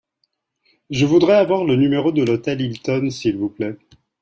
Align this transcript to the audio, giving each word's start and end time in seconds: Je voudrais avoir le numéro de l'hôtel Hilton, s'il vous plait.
Je 0.89 1.05
voudrais 1.05 1.35
avoir 1.35 1.63
le 1.63 1.75
numéro 1.75 2.11
de 2.11 2.23
l'hôtel 2.23 2.59
Hilton, 2.61 3.11
s'il 3.11 3.37
vous 3.37 3.49
plait. 3.49 3.77